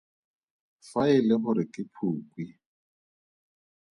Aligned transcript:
Fa 0.89 1.03
e 1.15 1.17
le 1.27 1.35
gore 1.43 1.65
ke 1.73 1.81
Phukwi. 1.93 2.45